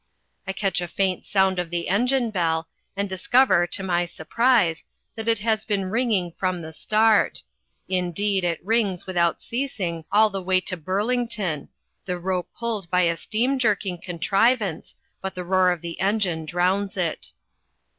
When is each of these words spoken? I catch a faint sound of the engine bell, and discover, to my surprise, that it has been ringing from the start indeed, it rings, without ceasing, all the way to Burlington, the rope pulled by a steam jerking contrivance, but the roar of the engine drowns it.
I 0.47 0.51
catch 0.53 0.81
a 0.81 0.87
faint 0.87 1.27
sound 1.27 1.59
of 1.59 1.69
the 1.69 1.87
engine 1.87 2.31
bell, 2.31 2.67
and 2.97 3.07
discover, 3.07 3.67
to 3.67 3.83
my 3.83 4.07
surprise, 4.07 4.83
that 5.13 5.27
it 5.27 5.37
has 5.45 5.63
been 5.63 5.91
ringing 5.91 6.31
from 6.39 6.63
the 6.63 6.73
start 6.73 7.43
indeed, 7.87 8.43
it 8.43 8.65
rings, 8.65 9.05
without 9.05 9.43
ceasing, 9.43 10.05
all 10.11 10.31
the 10.31 10.41
way 10.41 10.59
to 10.61 10.75
Burlington, 10.75 11.69
the 12.05 12.17
rope 12.17 12.49
pulled 12.57 12.89
by 12.89 13.01
a 13.01 13.15
steam 13.15 13.59
jerking 13.59 13.99
contrivance, 14.01 14.95
but 15.21 15.35
the 15.35 15.43
roar 15.45 15.69
of 15.71 15.81
the 15.81 15.99
engine 16.01 16.45
drowns 16.47 16.97
it. 16.97 17.27